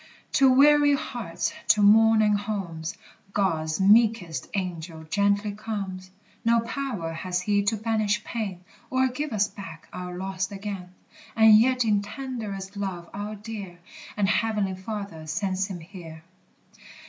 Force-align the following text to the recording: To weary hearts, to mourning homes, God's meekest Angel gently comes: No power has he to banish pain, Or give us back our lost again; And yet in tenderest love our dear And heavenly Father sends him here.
To 0.31 0.49
weary 0.51 0.95
hearts, 0.95 1.53
to 1.67 1.83
mourning 1.83 2.33
homes, 2.33 2.97
God's 3.33 3.79
meekest 3.79 4.49
Angel 4.55 5.03
gently 5.03 5.51
comes: 5.51 6.09
No 6.43 6.59
power 6.61 7.13
has 7.13 7.41
he 7.41 7.61
to 7.65 7.77
banish 7.77 8.23
pain, 8.23 8.63
Or 8.89 9.09
give 9.09 9.31
us 9.31 9.47
back 9.47 9.87
our 9.93 10.17
lost 10.17 10.51
again; 10.51 10.95
And 11.35 11.55
yet 11.55 11.85
in 11.85 12.01
tenderest 12.01 12.75
love 12.75 13.11
our 13.13 13.35
dear 13.35 13.77
And 14.17 14.27
heavenly 14.27 14.73
Father 14.73 15.27
sends 15.27 15.67
him 15.67 15.81
here. 15.81 16.23